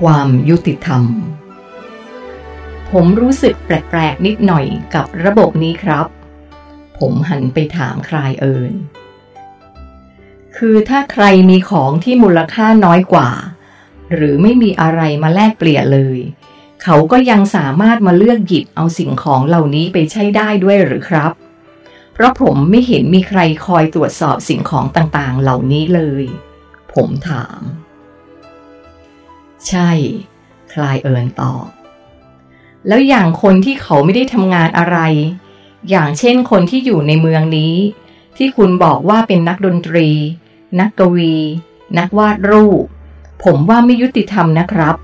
[0.00, 1.04] ความยุติธรรม
[2.90, 6.06] ผมรู้สึกแปลกๆนิดหน่อยกับระบบนี้ครับ
[6.98, 8.72] ผมหันไปถามใคลายเอิญ
[10.56, 13.30] คือถ้าใครมีของที่มูลค่าน้อยกว่า
[14.14, 16.18] หรือไม่มีอะไรมาแลกเปลี่ยนเลย
[16.82, 21.32] เขาก็ยังสามารถมาเลือกหยิบเอาสิ่งของเหล่านี้ไปใช้ได้ด้วยหรือครับ
[22.12, 26.24] เพราะผมไม่เห็นมีใครคอยตรวจสอบสิ่งของต่างๆ เหล่านี้เลย
[26.94, 27.60] ผมถาม
[29.66, 29.90] ใช่
[30.72, 31.66] คลายเอิญตอบ
[32.86, 34.98] แล้วอย่างคนที่เขาไม่ได้ทำงานอะไร
[35.90, 37.74] อย่างเช่นคนที่อยู่ในเมืองนี้
[38.36, 40.08] ที่คุณบอกว่าเป็นนักดนตรี
[40.80, 41.36] นักกวี
[41.98, 42.84] นักวาดรูป
[43.44, 44.96] ผมว่าไม่ยุติธรรมนะครับ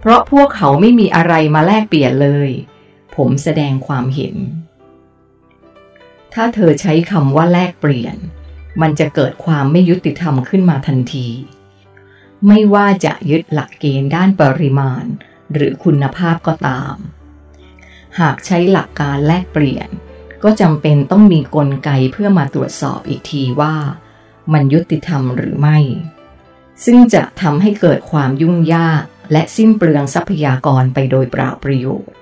[0.00, 2.50] เพราะพวกเขาไม่มีอะไรมาแลกเปลี่ยนเลย
[3.16, 4.36] ผมแสดงความเห็น
[6.34, 8.16] ถ้าเธอใช้คำว่าแลกเปลี่ยน
[8.80, 11.26] มันจะเกิดความไม่ยุติธรรมขึ้นมาทันที
[12.46, 15.04] ไม่ว่าจะยึดหลักเกณฑ์ด้านปริมาณ
[15.52, 16.94] หรือคุณภาพก็ตาม
[18.20, 19.88] หากใช้หลักการแลกเปลี่ยน
[20.42, 23.74] ก็จำเป็นต้องมีกลไกเพื่อมาตรวจสอบอีกทีว่า
[24.52, 25.78] มันยุติธรรมหรือไม่
[26.84, 32.12] ซึ่งจะทำให้เกิดความยุ่งยากและสิ้นเปลืองทรัพยากรไปโดยเปล่าประโยชน์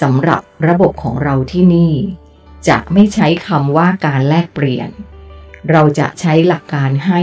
[0.00, 1.94] สำหรับระบบของเราที่นี่
[2.68, 4.88] จะไม่ใช้คำว่าการแลกเปลี่ยน
[5.70, 7.22] เราจะใช้หลักการให้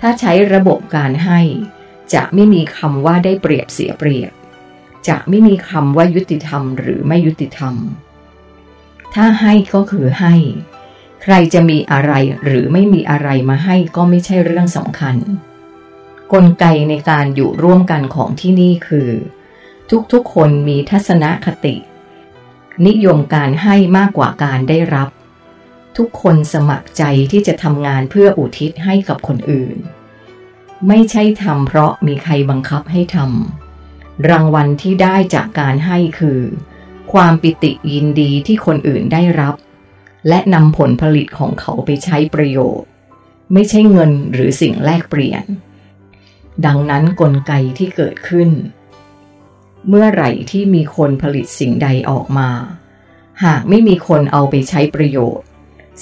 [0.00, 1.40] ถ้าใช้ระบบการให้
[2.14, 4.32] จะไม่มีคำว่าได้เปรียบเสียเปรียบ
[5.08, 7.74] จะไม่มีคำว่ายุติธรรมหรือไม่ยุติธรรม
[9.14, 10.34] ถ้าให้ก็คือให้
[11.22, 12.12] ใครจะมีอะไร
[12.44, 15.16] หรือไม่มีอะไรมาให้ก็ไม่ใช่เรื่องสำคัญ
[16.32, 19.10] กลไกในการอยู่ร่วมกันของที่นี่คือ
[20.12, 21.76] ทุกๆคนมีทัศนคติ
[22.86, 25.08] นิยมการให้มากกว่าการได้รับ
[25.96, 29.76] ทุกคนสมัครใจที่จะทำงานเพื่ออุทิศให้กับคนอื่น
[30.88, 36.40] ไม่ใช่ทำเพราะมีใครบังคับให้ทำรางวัลที่ได้จากการให้คือ
[37.12, 39.54] ความปิติยินดีที่คนอื่นได้รับ
[40.28, 42.88] และนำผลผลิตของเขาไปใช้ประโยชน์
[43.52, 45.44] ไม่ใช่เงินหรือสิ่งแลกเปลี่ยน
[46.66, 48.50] ดังนั้นนกลไกที่เกิดขึ้น
[49.88, 52.50] เมื่อไหร่ที่มีคนผลิตสิ่งใดออกมา
[53.44, 55.47] หากไม่มีคนเอาไปใช้ประโยชน์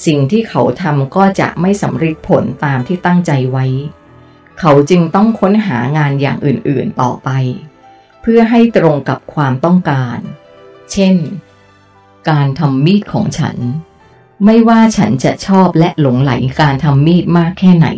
[0.04, 3.66] สิ่งที่เขาทำก็จะไม่สำเร็จผลตามที่ตั้งใจไว้
[4.60, 7.30] เขาจึงต้องค้นหางานอย่างอื่นๆต่อไป
[8.20, 10.18] เพื่อให้ตรงกับความต้องการ
[10.92, 11.16] เช่น
[12.30, 13.56] การทำมีดของฉัน
[14.44, 17.88] ไม่ว่าฉันจะชอบและหลงไหลการทำมีดมากแค่ไหน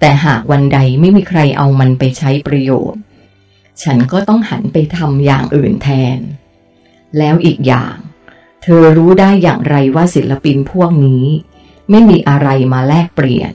[0.00, 3.02] แต่หากวันใดไม่มีใครเอามันไปใช้ประโยชน์
[3.82, 6.18] ฉันก็ต้องหันไปทำอย่างอื่นแทน
[7.18, 7.96] แล้วอีกอย่าง
[8.62, 11.24] เธอรู้ได้อย่างไรว่าศิลปินพวกนี้
[11.90, 13.54] ไม่มีอะไรมาแลกเปลี่ยน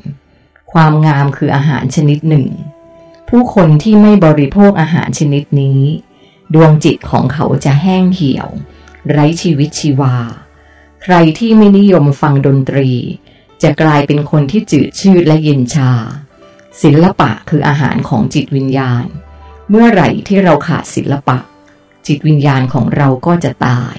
[0.71, 2.47] ความงามคืออาหารชนิดหนึ่ง
[3.29, 5.81] ผู้คนที่ไม่บริโภคอาหารชนิดนี้
[6.53, 8.49] ดวงจิตของเขาจะแห้งเหี่ยว
[9.09, 10.15] ไร้ชีวิตชีวา
[11.03, 12.89] ใครที่ไม่นิยมฟังดนตรี
[13.63, 15.91] จะกลายเป็นคนที่จืดชืดและเย็นชา
[16.81, 19.05] ศิลปะคืออาหารของจิตวิญญาณ
[19.69, 21.39] เมื่อไหร่ที่เราขาดศิลปะ
[22.07, 23.97] จิตวิญญาณของเราก็จะตาย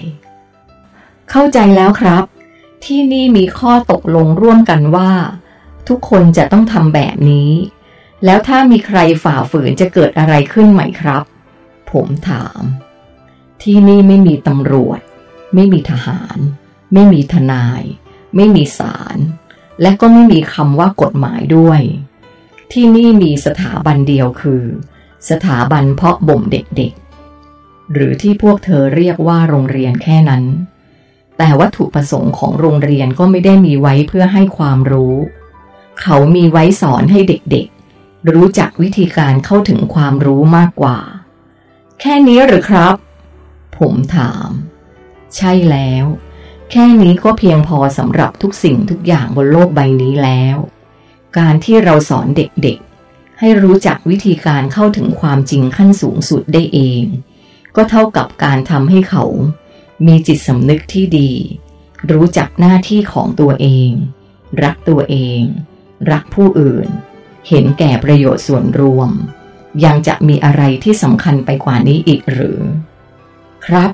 [1.31, 2.23] เข้าใจแล้วครับ
[2.85, 5.13] ที่นี่มีข้อตกลงร่วมกันว่า
[5.89, 7.51] ทุกคนจะต้องทำแบบนี้
[8.25, 11.23] แล้วถ้ามีใครฝ่าฝืนจะเกิดอะไรขึ้นไหมครับ
[11.91, 12.63] ผมถาม
[13.63, 15.01] ที่นี่ไม่มีตำรวจ
[15.55, 16.39] ไม่มีทหาร
[16.93, 17.83] ไม่มีทนาย
[18.37, 19.19] ไม่มีศาล
[19.83, 21.81] และก็ไม่มีคำว่ากฎหมายด้วย
[22.73, 24.65] ที่นี่มีสถาบันเดียวคือ
[25.31, 30.45] สถาบันเพาะบ่มเด็กๆ หรือที่พวกเธอเรียกว่าโรงเรียนแค่นั้น
[31.39, 35.15] แต่วัตถุประสงค์ของโรงเรียนก็ไม่ได้มีไว้เพื่อให้ความรู้
[36.01, 40.99] เขามีไว้สอนให้เด็กๆ รู้จักวิธีการเข้าถึงความรู้มากกว่า
[42.01, 42.95] แค่นี้หรือครับ
[43.79, 44.49] ผมถาม
[45.37, 46.05] ใช่แล้ว
[46.71, 50.57] แค่นี้ก็เพียงพอสำหรับทุกสิ่งทุกอย่างบนโลกใบนี้แล้ว
[51.39, 57.05] การที่เราสอนเด็กๆ ให้รู้จักวิธีการเข้าถึงความจริงขั้นสูงสุดได้เอง
[57.77, 59.25] ก็เท่ากับการทำให้เขา
[60.07, 61.31] มีจิตสำนึกที่ดี
[62.13, 63.91] รู้จักหน้าที่ของตัวเอง
[64.63, 65.43] รักตัวเอง
[66.11, 66.89] รักผู้อื่น
[67.49, 69.11] เห็นแก่ประโยชน์ส่วนรวม
[69.85, 72.61] ยังจะมีอะไรที่สำคัญไปกว่านี้อีกหรือ
[73.67, 73.91] ครับ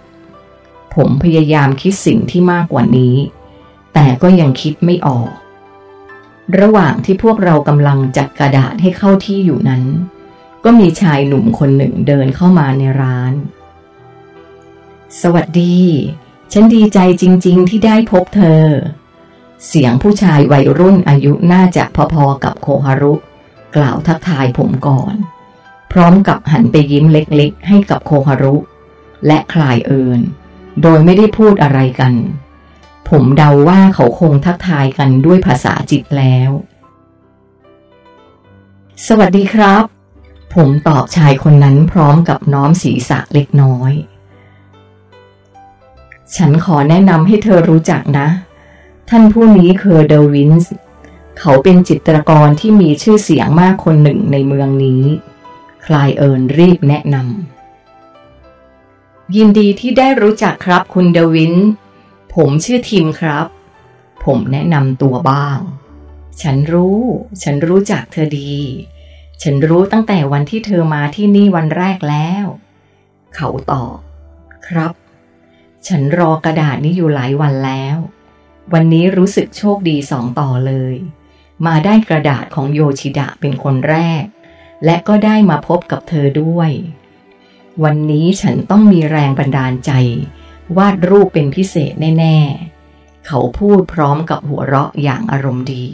[0.94, 3.16] ผมพยายามคิดสิ่งที่มากกว่านี้
[3.94, 5.30] แต่ก็ยังคิดไม่ออก
[6.60, 9.82] ระหว่างที่พวกเรากำลังจัดกระดาษให้เข้าที่อยู่นั้น
[10.64, 13.32] ก็มีชายหนุ่มคนหนึ่งเดินเข้ามาในร้าน
[15.18, 15.78] สวัสดี
[16.52, 18.64] ฉันดีใจจริง ๆ ที่ได้พบเธอ
[19.66, 21.84] เสียงผู้ชายวัยรุ่นอายุน่าจะ
[22.14, 23.14] พอๆกับโคฮารุ
[23.76, 25.14] กล่าวทักทายผมก่อน
[25.92, 28.56] พร้อมกับหันไปยิ้มเล็กๆ ให้กับโคฮารุ
[29.26, 30.20] และคลายเอิน
[30.82, 32.14] โดยไม่ได้พูดอะไรกัน
[33.08, 36.50] ผมเดาว่าเขาคงทักทายกันด้วยภาษาจิตแล้ว
[39.06, 39.84] สวัสดีครับ
[40.54, 43.92] ผมตอบชายคนนั้นพร้อมกับน้อมศีรษะเล็กน้อย
[46.36, 48.28] ฉันขอแนะนำให้เธอรู้จักนะ
[49.08, 50.72] ท่านผู้นี้คือเดวินส์
[51.38, 55.02] เขาเป็นจิตรกรที่มีชื่อเสียงมากคนหนึ่งในเมืองนี้
[55.86, 61.54] คลายเอิญรีบแนะนำยินดีที่ได้รู้จักครับคุณเดวิน
[62.34, 63.46] ผมชื่อทิมครับ
[64.24, 65.58] ผมแนะนำตัวบ้าง
[66.42, 67.00] ฉันรู้
[67.42, 68.54] ฉันรู้จักเธอดี
[69.42, 72.44] ฉันรู้ตั้งแต่วันที่เธอมาที่นี่วันแรกแล้ว
[73.34, 73.96] เขาตอบ
[74.68, 74.92] ครับ
[75.86, 77.96] ฉันรอกระดาษนี้อยู่หลายวันแล้ว
[78.72, 80.96] วันนี้รู้สึกโชคดีสองต่อเลย
[81.66, 84.24] มาได้กระดาษของโยชิดะเป็นคนแรก
[84.84, 86.70] และก็ได้มาพบกับเธอด้วย
[87.84, 89.92] วันนี้ฉันต้องมีแรงบันดาลใจ
[90.76, 92.38] วาดรูปเป็นพิเศษแน่
[92.82, 95.86] ๆ เขาพูดพร้อมกับหัวเราะอย่างอารมณ์ดี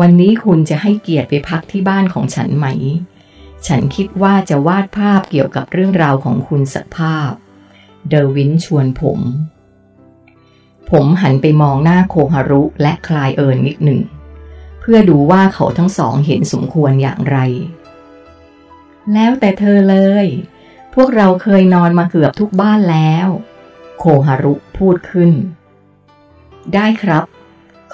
[0.00, 2.66] วันนี้คุณจะให้เกียรติไปพักที่บ้านของฉันไหม
[3.66, 7.32] ฉันคิดว่าจะวาดภาพเกี่ยวกับเรื่องราวของคุณสักภาพ
[8.08, 9.20] เดวินชวนผม
[10.90, 14.00] ผมหันไปมองหน้าโคฮารุและคลายเอิญนิดหนึ่ง
[14.80, 17.38] เพื่อดูว่าเขาทั้งสองเห็นสมควรอย่างไร
[19.12, 20.26] แล้วแต่เธอเลย
[20.94, 23.28] พวกเราเคยนอนมาเกือบทุกบ้านแล้ว
[23.98, 25.30] โคฮารุพูดขึ้น
[26.74, 27.24] ได้ครับ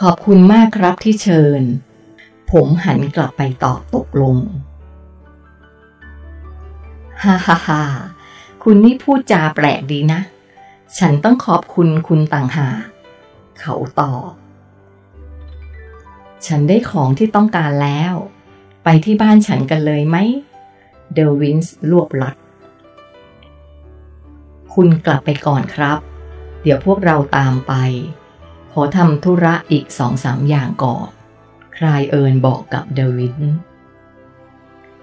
[0.00, 1.62] ขอบคุณมากครับที่เชิญ
[2.50, 4.36] ผมหันกลับไปตอบตกลง
[7.22, 7.82] ฮ่าฮ่าฮ่า
[8.68, 10.20] คุณนี่พูดจาแปลกดีนะ
[10.98, 12.78] ฉันต้องขอบคุณคุณต่างหาก
[13.60, 14.32] เขาตอบ
[16.46, 18.14] ฉันได้ของที่ต้องการแล้ว
[18.84, 20.16] ไปที่บ้านฉันกันเลยไหม
[21.14, 22.36] เดวินส์รวบลัด
[24.74, 25.98] คุณกลับไปก่อนครับ
[26.62, 27.72] เดี๋ยวพวกเราตามไป
[28.72, 31.08] ขอทำธุระอีกสองสามอย่างก่อน
[31.76, 33.38] คลายเอิญบอกกับเดวิน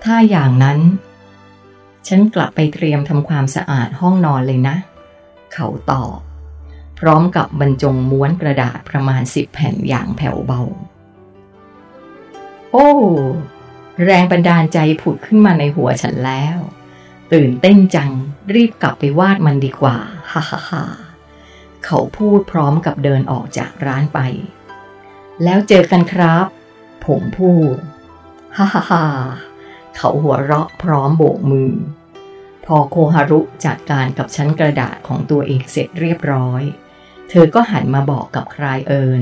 [0.04, 0.80] ถ้าอย่างนั้น
[2.08, 4.76] ฉันกลับไปเตรียมทำความสะอาดห้องนอนเลยนะ
[5.54, 6.18] เขาตอบ
[7.00, 10.62] พร้อมกับบรรจงม้วนกระดาษประมาณสิบแผ่นอย่างแผ่วเบา
[12.72, 12.90] โอ้
[14.06, 16.58] แรงบันดาลใจผุดขึ้นมาในหัวฉันแล้ว
[17.34, 18.12] ตื่นเต้นจัง
[18.54, 19.98] รีบกลับไปวาดมันดีกว่า
[20.32, 20.84] ฮ่าฮ่าฮ่า
[21.86, 24.20] เขาพูดพร้อมกับเดินออกจากร้านไป
[25.44, 26.46] แล้วเจอกันครับ
[27.06, 27.76] ผมพูด
[28.58, 29.04] ฮ่าฮ่าฮ่า
[29.96, 31.74] เขาหัวเราะพร้อมโบกมือ
[32.66, 36.62] พอโคฮารุจัดการกับชั้นกระดาษของตัวเองเสร็จเรียบร้อย
[37.30, 39.22] เธอก็หันมาบอกกับคลายเอิญ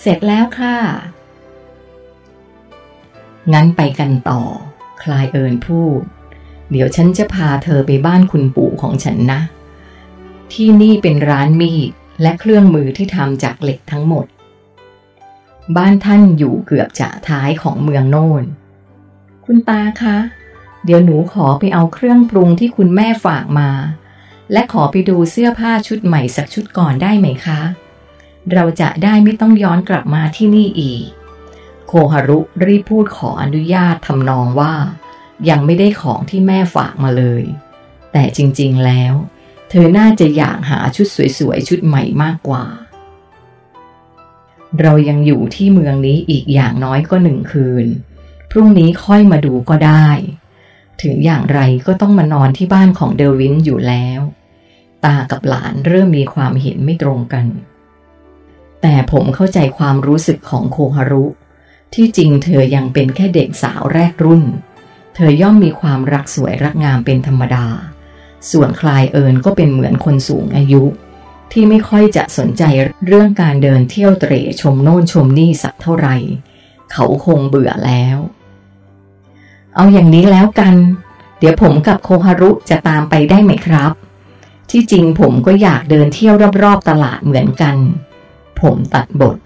[0.00, 0.76] เสร็จแล้วค่ะ
[3.52, 4.42] งั้นไปกันต่อ
[5.02, 6.00] คลายเอิญพูด
[6.70, 9.40] เดี๋ยวฉันจะพาเธอไปบ้านคุณปู่ของฉันนะ
[10.52, 11.90] ที่นี่เป็นร้านมีด
[12.22, 14.26] และเครื่องมือที่ทำจากเหล็กทั้งหมด
[15.76, 18.44] บ้านท่านอยู่เกือบจะท้ายของเมืองโน่น
[19.50, 20.18] คุณตาคะ
[20.84, 23.70] เดี๋ยวหนูขอไปเอาเครื่องปรุงที่คุณแม่ฝากมา
[24.52, 27.60] และขอไปดูเสื้อผ้าชุดใหม่สักชุดก่อนได้ไหมคะ
[28.52, 31.04] เราจะได้ไม่ต้องย้อนกลับมาที่นี่อีก
[31.86, 34.74] โคฮารุรีบพูดขออนุญาตทำนองว่า
[35.48, 37.42] ยังไม่ได้ของที่แม่ฝากมาเลย
[38.12, 39.14] แต่จริงๆแล้ว
[39.68, 41.06] เธอน่าจะอยากหาชุด
[41.38, 42.64] สวยๆชุดใหม่มากกว่า
[44.80, 47.88] เรายังอยู่ที่เมืองนี้อีกอย่างน้อยก็หนึ่งคืน
[48.50, 50.08] พรุ่งนี้ค่อยมาดูก็ได้
[51.02, 54.20] ถึงอย่างไรก็ต้องมานอนที่บ้านของเดวินอยู่แล้ว
[55.04, 57.46] ตากับหลานเริ่มมีความเห็นไม่ตรงกัน
[58.82, 61.26] แต่ผมเข้าใจความรู้สึกของโคฮารุ
[61.94, 64.44] ที่จริงเธอยังเป็นแค่เด็กสาวแรกรุ่น
[65.14, 67.66] เธอย่อมมีความรักสวยรักงามเป็นธรรมดา
[68.50, 70.84] ส่วนคลายเอิญก็เป็นเหมือนคนสูงอายุ
[71.52, 72.62] ที่ไม่ค่อยจะสนใจ
[73.06, 76.16] เรื่องการเดินเที่ยวเตร่ชมโน่นชมนี่สักเท่าไหร่
[76.92, 78.18] เขาคงเบื่อแล้ว
[79.78, 80.74] เอาอย่างนี้แล้วกัน
[81.38, 83.92] เดี๋ยวผมกับโคฮารุจะตามไปได้ไหมครับ
[84.70, 87.76] ที่จริงผมก็อยากเดินเที่ยวรอบๆตลาดเหมือนกัน
[88.60, 89.36] ผมตัดบท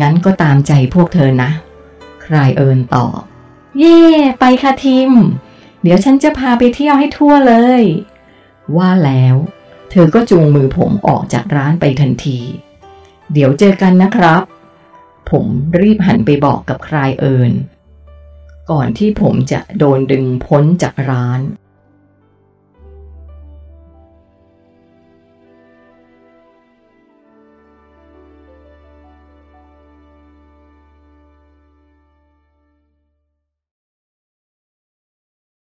[0.00, 1.50] งั้นก็ตามใจพวกเธอนะ
[2.22, 3.20] ใครเอินตอบ
[3.78, 4.02] เย่
[4.40, 5.10] ไปค่ะทิม
[5.82, 7.82] เดี๋ยวฉันจะพาไปเที่ยวให้ทั่วเลย
[8.76, 9.36] ว่าแล้ว
[9.90, 12.38] เธอก็จูงมือผมออกจากร้านไปทันที
[13.32, 14.42] เดี๋ยวเจอกันนะครับ
[15.30, 15.46] ผม
[15.80, 17.52] รีบหันไปบอกกับใครเอิญ
[18.70, 21.40] ก่อนที่ผมจะโดนดึงพ้นจากร้าน